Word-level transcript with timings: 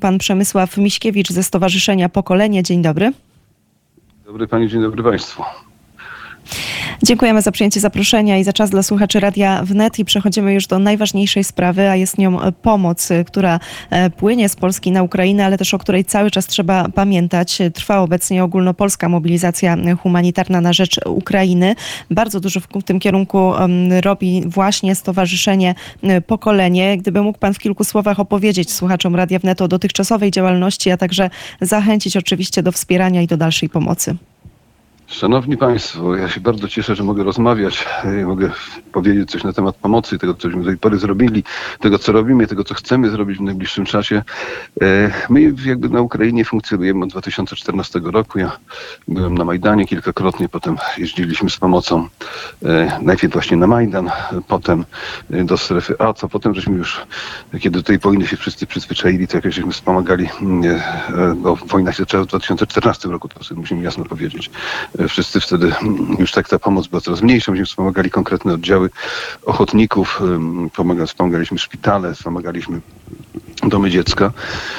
Pan 0.00 0.18
Przemysław 0.18 0.76
Miśkiewicz 0.76 1.28
ze 1.28 1.42
Stowarzyszenia 1.42 2.08
Pokolenie. 2.08 2.62
Dzień 2.62 2.82
dobry. 2.82 3.12
Dobry 4.24 4.48
Pani, 4.48 4.68
dzień 4.68 4.82
dobry 4.82 5.02
Państwu. 5.02 5.42
Dziękujemy 7.02 7.42
za 7.42 7.52
przyjęcie 7.52 7.80
zaproszenia 7.80 8.38
i 8.38 8.44
za 8.44 8.52
czas 8.52 8.70
dla 8.70 8.82
słuchaczy 8.82 9.20
Radia 9.20 9.62
Wnet 9.64 9.98
i 9.98 10.04
przechodzimy 10.04 10.54
już 10.54 10.66
do 10.66 10.78
najważniejszej 10.78 11.44
sprawy, 11.44 11.88
a 11.88 11.96
jest 11.96 12.18
nią 12.18 12.38
pomoc, 12.62 13.08
która 13.26 13.60
e, 13.90 14.10
płynie 14.10 14.48
z 14.48 14.56
Polski 14.56 14.92
na 14.92 15.02
Ukrainę, 15.02 15.46
ale 15.46 15.58
też 15.58 15.74
o 15.74 15.78
której 15.78 16.04
cały 16.04 16.30
czas 16.30 16.46
trzeba 16.46 16.88
pamiętać. 16.88 17.58
Trwa 17.74 17.98
obecnie 17.98 18.44
ogólnopolska 18.44 19.08
mobilizacja 19.08 19.76
humanitarna 20.02 20.60
na 20.60 20.72
rzecz 20.72 21.00
Ukrainy. 21.06 21.74
Bardzo 22.10 22.40
dużo 22.40 22.60
w 22.60 22.82
tym 22.84 23.00
kierunku 23.00 23.52
robi 24.00 24.42
właśnie 24.46 24.94
Stowarzyszenie 24.94 25.74
e, 26.02 26.20
Pokolenie. 26.20 26.98
Gdyby 26.98 27.22
mógł 27.22 27.38
Pan 27.38 27.54
w 27.54 27.58
kilku 27.58 27.84
słowach 27.84 28.20
opowiedzieć 28.20 28.72
słuchaczom 28.72 29.16
Radia 29.16 29.38
Wnet 29.38 29.62
o 29.62 29.68
dotychczasowej 29.68 30.30
działalności, 30.30 30.90
a 30.90 30.96
także 30.96 31.30
zachęcić 31.60 32.16
oczywiście 32.16 32.62
do 32.62 32.72
wspierania 32.72 33.22
i 33.22 33.26
do 33.26 33.36
dalszej 33.36 33.68
pomocy. 33.68 34.16
Szanowni 35.08 35.56
Państwo, 35.56 36.16
ja 36.16 36.28
się 36.28 36.40
bardzo 36.40 36.68
cieszę, 36.68 36.96
że 36.96 37.02
mogę 37.02 37.24
rozmawiać, 37.24 37.86
e, 38.04 38.26
mogę 38.26 38.50
powiedzieć 38.92 39.30
coś 39.30 39.44
na 39.44 39.52
temat 39.52 39.76
pomocy, 39.76 40.18
tego, 40.18 40.34
cośmy 40.34 40.62
do 40.62 40.68
tej 40.68 40.78
pory 40.78 40.98
zrobili, 40.98 41.44
tego, 41.80 41.98
co 41.98 42.12
robimy, 42.12 42.46
tego, 42.46 42.64
co 42.64 42.74
chcemy 42.74 43.10
zrobić 43.10 43.38
w 43.38 43.40
najbliższym 43.40 43.84
czasie. 43.84 44.22
E, 44.82 45.10
My 45.30 45.54
jakby 45.64 45.88
na 45.88 46.00
Ukrainie 46.00 46.44
funkcjonujemy 46.44 47.04
od 47.04 47.10
2014 47.10 48.00
roku. 48.04 48.38
Ja 48.38 48.58
byłem 49.08 49.38
na 49.38 49.44
Majdanie 49.44 49.86
kilkakrotnie, 49.86 50.48
potem 50.48 50.76
jeździliśmy 50.98 51.50
z 51.50 51.56
pomocą 51.56 52.08
e, 52.64 52.98
najpierw 53.02 53.32
właśnie 53.32 53.56
na 53.56 53.66
Majdan, 53.66 54.10
potem 54.48 54.84
do 55.30 55.58
strefy 55.58 55.94
A, 55.98 56.12
co 56.12 56.28
potem 56.28 56.54
żeśmy 56.54 56.76
już, 56.76 57.06
kiedy 57.60 57.78
do 57.78 57.82
tej 57.82 57.98
wojny 57.98 58.26
się 58.26 58.36
wszyscy 58.36 58.66
przyzwyczaili, 58.66 59.28
to 59.28 59.36
jakoś 59.36 59.54
żeśmy 59.54 59.72
wspomagali, 59.72 60.28
mm, 60.42 60.64
e, 60.64 61.34
bo 61.34 61.56
wojna 61.56 61.92
się 61.92 62.02
zaczęła 62.02 62.24
w 62.24 62.26
2014 62.26 63.08
roku, 63.08 63.28
to 63.28 63.54
musimy 63.54 63.82
jasno 63.82 64.04
powiedzieć. 64.04 64.50
Wszyscy 65.08 65.40
wtedy 65.40 65.72
mm, 65.82 66.16
już 66.18 66.32
tak 66.32 66.48
ta 66.48 66.58
pomoc 66.58 66.86
była 66.86 67.00
coraz 67.00 67.22
mniejsza, 67.22 67.52
myśmy 67.52 67.66
wspomagali 67.66 68.10
konkretne 68.10 68.54
oddziały 68.54 68.90
ochotników, 69.46 70.22
wspomagaliśmy 71.06 71.58
szpitale, 71.58 72.14
wspomagaliśmy 72.14 72.80
domy 73.62 73.90
dziecka. 73.90 74.32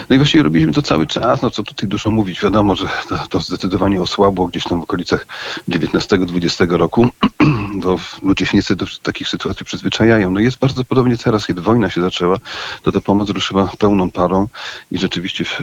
No 0.10 0.16
i 0.16 0.20
właściwie 0.20 0.44
robiliśmy 0.44 0.74
to 0.74 0.82
cały 0.82 1.08
czas, 1.08 1.42
no 1.42 1.50
co 1.50 1.64
tutaj 1.64 1.90
dużo 1.90 2.12
mówić. 2.12 2.42
Wiadomo, 2.42 2.76
że 2.76 2.90
to, 3.10 3.18
to 3.30 3.40
zdecydowanie 3.40 4.02
osłabło 4.02 4.48
gdzieś 4.48 4.64
tam 4.64 4.80
w 4.80 4.84
okolicach 4.84 5.28
19-20 5.70 6.78
roku, 6.78 7.10
bo 7.84 8.00
ludzie 8.22 8.46
się 8.46 8.58
niestety 8.58 8.86
do 8.86 8.92
takich 9.04 9.28
sytuacji 9.28 9.66
przyzwyczajają. 9.66 10.32
No 10.32 10.40
jest 10.40 10.58
bardzo 10.58 10.84
podobnie 10.84 11.18
teraz, 11.18 11.48
kiedy 11.48 11.62
wojna 11.62 11.90
się 11.90 12.02
zaczęła, 12.02 12.38
to 12.84 12.92
ta 12.92 13.02
pomoc 13.02 13.30
ruszyła 13.30 13.72
pełną 13.80 14.12
parą 14.12 14.48
i 14.92 14.98
rzeczywiście 14.98 15.46
w, 15.46 15.60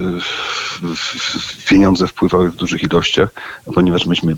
w, 0.82 0.98
w 1.40 1.68
pieniądze 1.68 2.06
wpływały 2.06 2.50
w 2.50 2.56
dużych 2.56 2.82
ilościach, 2.82 3.28
ponieważ 3.74 4.06
myśmy 4.06 4.36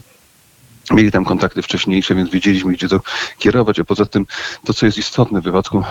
Mieli 0.91 1.13
tam 1.13 1.25
kontakty 1.25 1.63
wcześniejsze, 1.63 2.15
więc 2.15 2.31
wiedzieliśmy, 2.31 2.73
gdzie 2.73 2.89
to 2.89 3.01
kierować. 3.39 3.81
A 3.81 3.85
poza 3.85 4.07
tym, 4.07 4.27
to 4.65 4.75
co 4.75 4.87
jest 4.87 4.99
istotne 4.99 5.41
w 5.41 5.45
wypadku 5.45 5.79
y, 5.79 5.83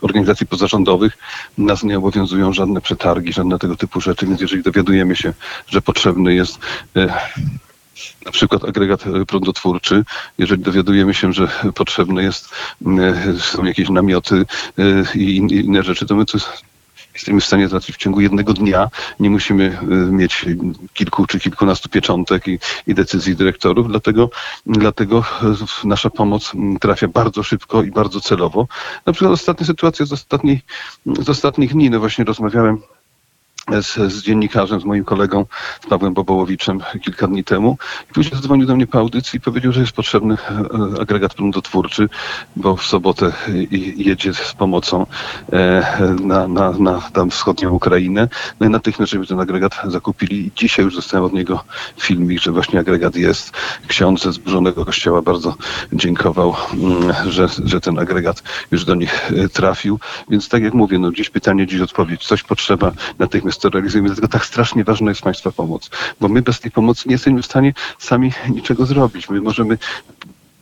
organizacji 0.00 0.46
pozarządowych, 0.46 1.18
nas 1.58 1.82
nie 1.82 1.98
obowiązują 1.98 2.52
żadne 2.52 2.80
przetargi, 2.80 3.32
żadne 3.32 3.58
tego 3.58 3.76
typu 3.76 4.00
rzeczy, 4.00 4.26
więc 4.26 4.40
jeżeli 4.40 4.62
dowiadujemy 4.62 5.16
się, 5.16 5.32
że 5.66 5.82
potrzebny 5.82 6.34
jest 6.34 6.58
y, 6.96 7.08
na 8.26 8.32
przykład 8.32 8.64
agregat 8.64 9.04
prądotwórczy, 9.28 10.04
jeżeli 10.38 10.62
dowiadujemy 10.62 11.14
się, 11.14 11.32
że 11.32 11.48
potrzebne 11.74 12.22
jest, 12.22 12.48
y, 13.36 13.40
są 13.40 13.64
jakieś 13.64 13.88
namioty 13.88 14.34
y, 14.78 15.18
i 15.18 15.36
in- 15.36 15.48
inne 15.48 15.82
rzeczy, 15.82 16.06
to 16.06 16.14
my 16.16 16.24
to 16.24 16.38
jesteśmy 17.14 17.40
w 17.40 17.44
stanie 17.44 17.68
załatwić 17.68 17.96
w 17.96 17.98
ciągu 17.98 18.20
jednego 18.20 18.52
dnia. 18.52 18.88
Nie 19.20 19.30
musimy 19.30 19.78
y, 19.82 19.86
mieć 20.12 20.44
kilku 20.94 21.26
czy 21.26 21.40
kilkunastu 21.40 21.88
pieczątek 21.88 22.48
i, 22.48 22.58
i 22.86 22.94
decyzji 22.94 23.36
dyrektorów, 23.36 23.88
dlatego, 23.88 24.30
dlatego 24.66 25.24
nasza 25.84 26.10
pomoc 26.10 26.52
trafia 26.80 27.08
bardzo 27.08 27.42
szybko 27.42 27.82
i 27.82 27.90
bardzo 27.90 28.20
celowo. 28.20 28.66
Na 29.06 29.12
przykład 29.12 29.32
ostatnia 29.32 29.66
sytuacja 29.66 30.06
z, 30.06 30.12
ostatniej, 30.12 30.60
z 31.06 31.28
ostatnich 31.28 31.72
dni, 31.72 31.90
no 31.90 32.00
właśnie 32.00 32.24
rozmawiałem 32.24 32.78
z, 33.82 34.12
z 34.12 34.22
dziennikarzem, 34.22 34.80
z 34.80 34.84
moim 34.84 35.04
kolegą, 35.04 35.46
z 35.84 35.86
Pawłem 35.86 36.14
Bobołowiczem 36.14 36.80
kilka 37.02 37.26
dni 37.26 37.44
temu. 37.44 37.76
I 38.10 38.14
później 38.14 38.34
zadzwonił 38.34 38.66
do 38.66 38.76
mnie 38.76 38.86
po 38.86 38.98
audycji 38.98 39.36
i 39.36 39.40
powiedział, 39.40 39.72
że 39.72 39.80
jest 39.80 39.92
potrzebny 39.92 40.34
e, 40.34 41.00
agregat 41.00 41.34
prądotwórczy, 41.34 42.08
bo 42.56 42.76
w 42.76 42.86
sobotę 42.86 43.32
jedzie 43.96 44.34
z 44.34 44.54
pomocą 44.54 45.06
e, 45.52 46.16
na, 46.20 46.48
na, 46.48 46.70
na 46.70 47.00
tam 47.00 47.30
wschodnią 47.30 47.70
Ukrainę. 47.70 48.28
No 48.60 48.66
i 48.66 48.70
natychmiast, 48.70 49.12
żeby 49.12 49.26
ten 49.26 49.40
agregat 49.40 49.74
zakupili. 49.84 50.46
I 50.46 50.50
dzisiaj 50.56 50.84
już 50.84 50.94
dostałem 50.94 51.24
od 51.24 51.32
niego 51.32 51.64
filmik, 52.00 52.40
że 52.40 52.52
właśnie 52.52 52.80
agregat 52.80 53.16
jest. 53.16 53.52
Ksiądz 53.86 54.22
ze 54.22 54.32
zburzonego 54.32 54.84
kościoła 54.84 55.22
bardzo 55.22 55.56
dziękował, 55.92 56.54
mm, 56.72 57.30
że, 57.30 57.48
że 57.64 57.80
ten 57.80 57.98
agregat 57.98 58.42
już 58.70 58.84
do 58.84 58.94
nich 58.94 59.32
e, 59.32 59.48
trafił. 59.48 59.98
Więc 60.30 60.48
tak 60.48 60.62
jak 60.62 60.74
mówię, 60.74 60.98
no 60.98 61.12
dziś 61.12 61.30
pytanie, 61.30 61.66
dziś 61.66 61.80
odpowiedź. 61.80 62.26
Coś 62.26 62.42
potrzeba, 62.42 62.92
natychmiast 63.18 63.53
to 63.58 63.70
realizujemy. 63.70 64.08
Dlatego 64.08 64.28
tak 64.28 64.46
strasznie 64.46 64.84
ważna 64.84 65.10
jest 65.10 65.22
Państwa 65.22 65.52
pomoc. 65.52 65.90
Bo 66.20 66.28
my 66.28 66.42
bez 66.42 66.60
tej 66.60 66.70
pomocy 66.70 67.08
nie 67.08 67.12
jesteśmy 67.14 67.42
w 67.42 67.46
stanie 67.46 67.74
sami 67.98 68.32
niczego 68.48 68.86
zrobić. 68.86 69.28
My 69.28 69.40
możemy 69.40 69.78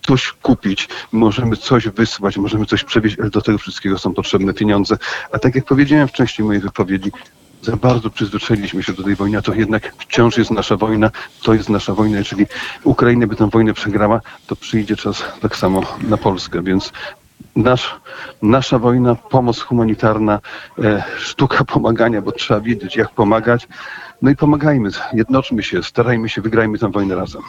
coś 0.07 0.33
kupić, 0.33 0.89
możemy 1.13 1.57
coś 1.57 1.89
wysłać, 1.89 2.37
możemy 2.37 2.67
coś 2.67 2.85
przewieźć, 2.85 3.19
ale 3.21 3.31
do 3.31 3.43
tego 3.43 3.59
wszystkiego 3.59 3.99
są 3.99 4.15
potrzebne 4.15 4.55
pieniądze. 4.55 4.99
A 5.33 5.39
tak 5.39 5.55
jak 5.55 5.65
powiedziałem 5.65 6.09
w 6.09 6.13
części 6.13 6.43
mojej 6.43 6.63
wypowiedzi, 6.63 7.11
za 7.63 7.77
bardzo 7.77 8.11
przyzwyczailiśmy 8.11 8.83
się 8.83 8.93
do 8.93 9.03
tej 9.03 9.17
wojny, 9.17 9.39
a 9.39 9.43
to 9.43 9.55
jednak 9.55 9.95
wciąż 9.99 10.39
jest 10.39 10.51
nasza 10.51 10.77
wojna, 10.77 11.11
to 11.43 11.55
jest 11.55 11.69
nasza 11.69 11.95
wojna. 11.95 12.19
Jeżeli 12.19 12.47
Ukraina 12.85 13.27
by 13.27 13.37
tę 13.37 13.51
wojnę 13.51 13.75
przegrała, 13.75 14.21
to 14.47 14.57
przyjdzie 14.57 14.97
czas 14.97 15.25
tak 15.41 15.57
samo 15.57 15.83
na 16.03 16.17
Polskę, 16.17 16.63
więc 16.63 16.93
nasz, 17.57 18.01
nasza 18.43 18.79
wojna, 18.79 19.15
pomoc 19.15 19.61
humanitarna, 19.61 20.41
e, 20.79 21.05
sztuka 21.19 21.65
pomagania, 21.65 22.23
bo 22.23 22.33
trzeba 22.33 22.61
wiedzieć, 22.61 22.97
jak 22.97 23.11
pomagać. 23.11 23.69
No 24.23 24.31
i 24.31 24.37
pomagajmy, 24.37 24.91
jednoczmy 25.13 25.63
się, 25.63 25.83
starajmy 25.83 26.29
się, 26.29 26.43
wygrajmy 26.43 26.79
tę 26.79 26.91
wojnę 26.91 27.15
razem. 27.15 27.43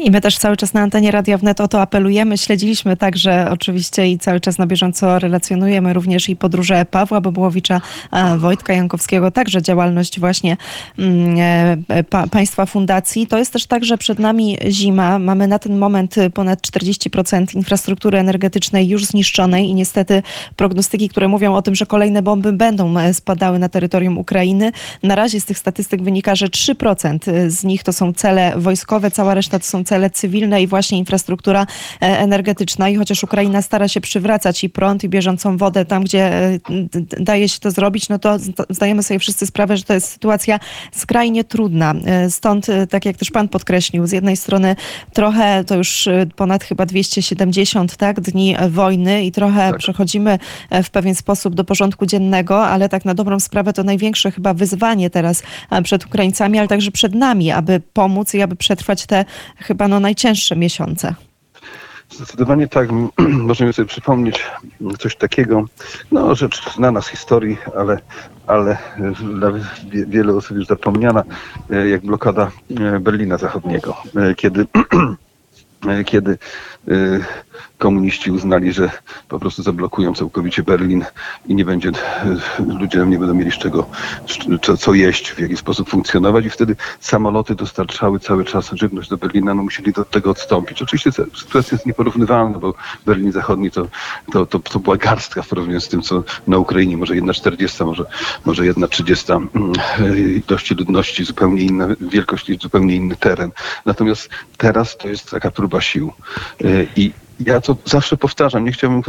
I 0.00 0.10
my 0.10 0.20
też 0.20 0.38
cały 0.38 0.56
czas 0.56 0.74
na 0.74 0.80
antenie 0.80 1.10
Radia 1.10 1.38
Wnet 1.38 1.60
o 1.60 1.68
to 1.68 1.80
apelujemy. 1.80 2.38
Śledziliśmy 2.38 2.96
także 2.96 3.48
oczywiście 3.50 4.08
i 4.08 4.18
cały 4.18 4.40
czas 4.40 4.58
na 4.58 4.66
bieżąco 4.66 5.18
relacjonujemy 5.18 5.92
również 5.92 6.28
i 6.28 6.36
podróże 6.36 6.84
Pawła 6.84 7.20
Bobołowicza, 7.20 7.80
e, 8.12 8.38
Wojtka 8.38 8.72
Jankowskiego, 8.72 9.30
także 9.30 9.62
działalność 9.62 10.20
właśnie 10.20 10.56
mm, 10.98 11.84
e, 11.88 12.04
pa, 12.04 12.26
państwa 12.26 12.66
fundacji. 12.66 13.26
To 13.26 13.38
jest 13.38 13.52
też 13.52 13.66
tak, 13.66 13.84
że 13.84 13.98
przed 13.98 14.18
nami 14.18 14.58
zima. 14.68 15.18
Mamy 15.18 15.46
na 15.46 15.58
ten 15.58 15.78
moment 15.78 16.14
ponad 16.34 16.60
40% 16.60 17.56
infrastruktury 17.56 18.18
energetycznej 18.18 18.88
już 18.88 19.04
zniszczonej 19.04 19.68
i 19.68 19.74
niestety 19.74 20.22
prognostyki, 20.56 21.08
które 21.08 21.28
mówią 21.28 21.54
o 21.54 21.62
tym, 21.62 21.74
że 21.74 21.86
kolejne 21.86 22.22
bomby 22.22 22.52
będą 22.52 22.98
e, 22.98 23.14
spadały 23.14 23.58
na 23.58 23.68
terytorium 23.68 24.18
Ukrainy. 24.18 24.72
Na 25.02 25.14
razie 25.14 25.40
z 25.40 25.44
tych 25.44 25.58
statystyk 25.58 26.02
wynika, 26.02 26.34
że 26.34 26.46
3% 26.46 27.50
z 27.50 27.64
nich 27.64 27.82
to 27.82 27.92
są 27.92 28.12
cele 28.12 28.52
wojskowe, 28.56 29.10
cała 29.10 29.34
reszta 29.34 29.58
to 29.58 29.64
są 29.64 29.84
cele 29.88 30.10
cywilne 30.10 30.62
i 30.62 30.66
właśnie 30.66 30.98
infrastruktura 30.98 31.66
e, 32.02 32.18
energetyczna. 32.18 32.88
I 32.88 32.96
chociaż 32.96 33.24
Ukraina 33.24 33.62
stara 33.62 33.88
się 33.88 34.00
przywracać 34.00 34.64
i 34.64 34.70
prąd, 34.70 35.04
i 35.04 35.08
bieżącą 35.08 35.56
wodę 35.56 35.84
tam, 35.84 36.04
gdzie 36.04 36.24
e, 36.34 36.58
daje 37.20 37.48
się 37.48 37.60
to 37.60 37.70
zrobić, 37.70 38.08
no 38.08 38.18
to 38.18 38.38
zd- 38.38 38.64
zdajemy 38.70 39.02
sobie 39.02 39.20
wszyscy 39.20 39.46
sprawę, 39.46 39.76
że 39.76 39.82
to 39.82 39.94
jest 39.94 40.08
sytuacja 40.08 40.60
skrajnie 40.92 41.44
trudna. 41.44 41.94
E, 42.06 42.30
Stąd, 42.30 42.66
tak 42.90 43.04
jak 43.04 43.16
też 43.16 43.30
pan 43.30 43.48
podkreślił, 43.48 44.06
z 44.06 44.12
jednej 44.12 44.36
strony 44.36 44.76
trochę, 45.12 45.64
to 45.64 45.76
już 45.76 46.08
ponad 46.36 46.64
chyba 46.64 46.86
270 46.86 47.96
tak, 47.96 48.20
dni 48.20 48.56
wojny 48.70 49.24
i 49.24 49.32
trochę 49.32 49.70
Tak. 49.70 49.78
przechodzimy 49.78 50.38
w 50.84 50.90
pewien 50.90 51.14
sposób 51.14 51.54
do 51.54 51.64
porządku 51.64 52.06
dziennego, 52.06 52.66
ale 52.66 52.88
tak 52.88 53.04
na 53.04 53.14
dobrą 53.14 53.40
sprawę 53.40 53.72
to 53.72 53.82
największe 53.82 54.30
chyba 54.30 54.54
wyzwanie 54.54 55.10
teraz 55.10 55.42
przed 55.84 56.06
Ukraińcami, 56.06 56.58
ale 56.58 56.68
także 56.68 56.90
przed 56.90 57.14
nami, 57.14 57.50
aby 57.50 57.80
pomóc 57.92 58.34
i 58.34 58.42
aby 58.42 58.56
przetrwać 58.56 59.06
te 59.06 59.24
chyba 59.56 59.77
no 59.88 60.00
najcięższe 60.00 60.56
miesiące. 60.56 61.14
Zdecydowanie 62.10 62.68
tak. 62.68 62.88
Możemy 63.50 63.72
sobie 63.72 63.88
przypomnieć 63.88 64.46
coś 64.98 65.16
takiego, 65.16 65.64
no 66.12 66.34
rzecz 66.34 66.74
znana 66.74 67.02
z 67.02 67.08
historii, 67.08 67.58
ale, 67.76 67.98
ale 68.46 68.78
dla 69.38 69.52
wie- 69.52 70.06
wielu 70.06 70.36
osób 70.36 70.56
już 70.56 70.66
zapomniana, 70.66 71.24
e, 71.70 71.88
jak 71.88 72.00
blokada 72.00 72.50
e, 72.80 73.00
Berlina 73.00 73.38
Zachodniego, 73.38 73.96
e, 74.16 74.34
kiedy, 74.34 74.66
kiedy 76.10 76.38
komuniści 77.78 78.30
uznali, 78.30 78.72
że 78.72 78.90
po 79.28 79.38
prostu 79.38 79.62
zablokują 79.62 80.14
całkowicie 80.14 80.62
Berlin 80.62 81.04
i 81.46 81.54
nie 81.54 81.64
będzie, 81.64 81.90
ludzie 82.80 83.06
nie 83.06 83.18
będą 83.18 83.34
mieli 83.34 83.50
z 83.50 83.58
czego, 83.58 83.86
co, 84.62 84.76
co 84.76 84.94
jeść, 84.94 85.30
w 85.30 85.38
jaki 85.38 85.56
sposób 85.56 85.88
funkcjonować 85.90 86.46
i 86.46 86.50
wtedy 86.50 86.76
samoloty 87.00 87.54
dostarczały 87.54 88.20
cały 88.20 88.44
czas 88.44 88.70
żywność 88.72 89.08
do 89.08 89.16
Berlina, 89.16 89.54
no 89.54 89.62
musieli 89.62 89.92
do 89.92 90.04
tego 90.04 90.30
odstąpić. 90.30 90.82
Oczywiście 90.82 91.12
sytuacja 91.12 91.74
jest 91.74 91.86
nieporównywalna, 91.86 92.58
bo 92.58 92.74
Berlin 93.06 93.32
Zachodni 93.32 93.70
to, 93.70 93.88
to, 94.32 94.46
to, 94.46 94.58
to 94.58 94.78
była 94.78 94.96
garstka 94.96 95.42
w 95.42 95.48
porównaniu 95.48 95.80
z 95.80 95.88
tym, 95.88 96.02
co 96.02 96.24
na 96.46 96.58
Ukrainie, 96.58 96.96
może 96.96 97.14
jedna 97.14 97.34
czterdziesta, 97.34 97.84
może, 97.84 98.04
może 98.44 98.66
jedna 98.66 98.88
trzydziesta 98.88 99.34
mm, 99.34 99.72
ilości 100.48 100.74
ludności, 100.74 101.24
zupełnie 101.24 101.62
inna 101.62 101.88
wielkość 102.00 102.50
i 102.50 102.58
zupełnie 102.62 102.96
inny 102.96 103.16
teren. 103.16 103.50
Natomiast 103.86 104.28
teraz 104.56 104.96
to 104.96 105.08
jest 105.08 105.30
taka 105.30 105.50
próba 105.50 105.80
sił. 105.80 106.12
I 106.96 107.12
ja 107.40 107.60
to 107.60 107.76
zawsze 107.84 108.16
powtarzam, 108.16 108.64
nie 108.64 108.72
chciałbym, 108.72 109.02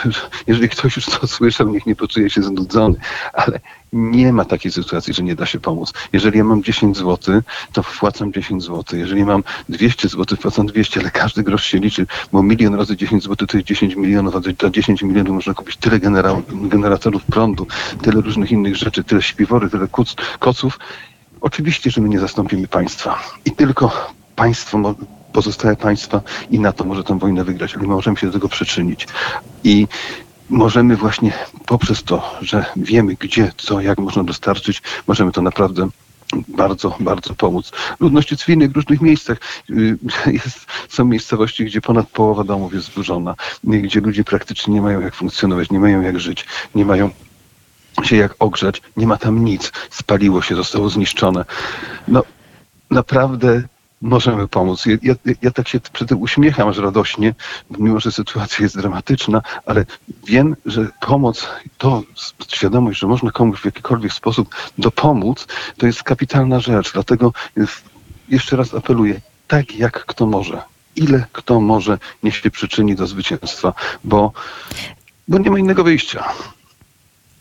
jeżeli 0.46 0.68
ktoś 0.68 0.96
już 0.96 1.06
to 1.06 1.26
słyszał, 1.26 1.68
niech 1.68 1.86
nie 1.86 1.96
poczuje 1.96 2.30
się 2.30 2.42
znudzony, 2.42 2.96
ale 3.32 3.60
nie 3.92 4.32
ma 4.32 4.44
takiej 4.44 4.72
sytuacji, 4.72 5.14
że 5.14 5.22
nie 5.22 5.34
da 5.34 5.46
się 5.46 5.60
pomóc. 5.60 5.92
Jeżeli 6.12 6.38
ja 6.38 6.44
mam 6.44 6.62
10 6.62 6.96
zł, 6.96 7.42
to 7.72 7.82
wpłacam 7.82 8.32
10 8.32 8.62
zł. 8.62 8.98
Jeżeli 8.98 9.24
mam 9.24 9.44
200 9.68 10.08
zł, 10.08 10.38
wpłacam 10.38 10.66
200, 10.66 11.00
ale 11.00 11.10
każdy 11.10 11.42
grosz 11.42 11.64
się 11.64 11.78
liczy, 11.78 12.06
bo 12.32 12.42
milion 12.42 12.74
razy 12.74 12.96
10 12.96 13.24
zł 13.24 13.46
to 13.46 13.56
jest 13.56 13.68
10 13.68 13.96
milionów, 13.96 14.36
a 14.36 14.40
za 14.40 14.70
10 14.70 15.02
milionów 15.02 15.34
można 15.34 15.54
kupić 15.54 15.76
tyle 15.76 16.00
generatorów 16.50 17.24
prądu, 17.24 17.66
tyle 18.02 18.20
różnych 18.20 18.52
innych 18.52 18.76
rzeczy, 18.76 19.04
tyle 19.04 19.22
śpiwory, 19.22 19.70
tyle 19.70 19.88
koców. 20.38 20.78
Oczywiście, 21.40 21.90
że 21.90 22.00
my 22.00 22.08
nie 22.08 22.20
zastąpimy 22.20 22.68
państwa. 22.68 23.18
I 23.44 23.52
tylko 23.52 24.14
państwo 24.36 24.94
pozostałe 25.36 25.76
państwa 25.76 26.20
i 26.50 26.60
NATO 26.60 26.84
może 26.84 27.04
tę 27.04 27.18
wojnę 27.18 27.44
wygrać, 27.44 27.74
ale 27.74 27.82
my 27.82 27.94
możemy 27.94 28.16
się 28.16 28.26
do 28.26 28.32
tego 28.32 28.48
przyczynić. 28.48 29.06
I 29.64 29.86
możemy 30.50 30.96
właśnie 30.96 31.32
poprzez 31.66 32.02
to, 32.02 32.34
że 32.40 32.64
wiemy 32.76 33.14
gdzie, 33.14 33.52
co, 33.56 33.80
jak 33.80 33.98
można 33.98 34.24
dostarczyć, 34.24 34.82
możemy 35.06 35.32
to 35.32 35.42
naprawdę 35.42 35.88
bardzo, 36.48 36.96
bardzo 37.00 37.34
pomóc. 37.34 37.72
Ludności 38.00 38.36
cywilnej 38.36 38.68
w 38.68 38.76
różnych 38.76 39.00
miejscach. 39.00 39.38
Y, 39.70 39.98
jest, 40.26 40.66
są 40.88 41.04
miejscowości, 41.04 41.64
gdzie 41.64 41.80
ponad 41.80 42.08
połowa 42.08 42.44
domów 42.44 42.74
jest 42.74 42.86
zburzona, 42.86 43.34
gdzie 43.64 44.00
ludzie 44.00 44.24
praktycznie 44.24 44.74
nie 44.74 44.82
mają 44.82 45.00
jak 45.00 45.14
funkcjonować, 45.14 45.70
nie 45.70 45.80
mają 45.80 46.00
jak 46.00 46.20
żyć, 46.20 46.46
nie 46.74 46.84
mają 46.84 47.10
się 48.02 48.16
jak 48.16 48.34
ogrzać, 48.38 48.82
nie 48.96 49.06
ma 49.06 49.16
tam 49.16 49.44
nic. 49.44 49.72
Spaliło 49.90 50.42
się, 50.42 50.54
zostało 50.54 50.88
zniszczone. 50.88 51.44
No 52.08 52.22
naprawdę 52.90 53.62
możemy 54.02 54.48
pomóc. 54.48 54.86
Ja, 54.86 54.96
ja, 55.02 55.14
ja, 55.42 55.50
tak 55.50 55.68
się 55.68 55.80
przy 55.80 56.06
tym 56.06 56.22
uśmiecham 56.22 56.68
aż 56.68 56.78
radośnie, 56.78 57.34
mimo 57.78 58.00
że 58.00 58.12
sytuacja 58.12 58.62
jest 58.62 58.76
dramatyczna, 58.76 59.42
ale 59.66 59.86
wiem, 60.26 60.56
że 60.66 60.88
pomoc, 61.00 61.48
to 61.78 62.02
świadomość, 62.48 63.00
że 63.00 63.06
można 63.06 63.30
komuś 63.30 63.60
w 63.60 63.64
jakikolwiek 63.64 64.12
sposób 64.12 64.54
dopomóc, 64.78 65.46
to 65.76 65.86
jest 65.86 66.02
kapitalna 66.02 66.60
rzecz. 66.60 66.92
Dlatego 66.92 67.32
jeszcze 68.28 68.56
raz 68.56 68.74
apeluję, 68.74 69.20
tak 69.48 69.76
jak 69.76 70.04
kto 70.06 70.26
może. 70.26 70.62
Ile 70.96 71.26
kto 71.32 71.60
może, 71.60 71.98
niech 72.22 72.36
się 72.36 72.50
przyczyni 72.50 72.94
do 72.94 73.06
zwycięstwa, 73.06 73.72
bo, 74.04 74.32
bo 75.28 75.38
nie 75.38 75.50
ma 75.50 75.58
innego 75.58 75.84
wyjścia. 75.84 76.28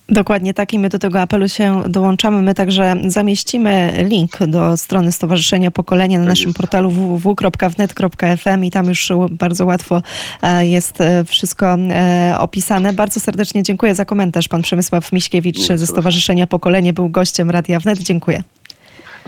Dokładnie 0.10 0.54
tak 0.54 0.74
i 0.74 0.80
my 0.80 0.90
do 0.90 1.00
tego 1.00 1.22
apelu 1.22 1.50
się 1.50 1.84
dołączamy. 1.88 2.42
My 2.42 2.54
także 2.54 2.96
zamieścimy 3.08 3.94
link 4.10 4.38
do 4.48 4.78
strony 4.78 5.12
Stowarzyszenia 5.12 5.72
Pokolenia 5.72 6.20
na 6.20 6.24
tak 6.24 6.30
naszym 6.30 6.54
portalu 6.54 6.92
www.wnet.fm 6.92 8.64
i 8.64 8.72
tam 8.72 8.86
już 8.86 9.12
bardzo 9.32 9.66
łatwo 9.66 10.02
e, 10.42 10.68
jest 10.68 11.02
e, 11.02 11.24
wszystko 11.24 11.74
e, 11.74 12.36
opisane. 12.40 12.94
Bardzo 12.94 13.20
serdecznie 13.20 13.64
dziękuję 13.64 13.96
za 13.96 14.06
komentarz. 14.06 14.48
Pan 14.48 14.62
Przemysław 14.62 15.12
Miśkiewicz 15.12 15.60
ze 15.60 15.88
Stowarzyszenia 15.88 16.48
Pokolenie 16.48 16.94
był 16.94 17.10
gościem 17.10 17.50
Radia 17.50 17.80
Wnet. 17.80 18.00
Dziękuję. 18.00 18.44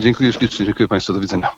Dziękuję 0.00 0.32
ślicznie, 0.32 0.66
dziękuję 0.66 0.88
Państwu, 0.88 1.12
do 1.12 1.20
widzenia. 1.20 1.48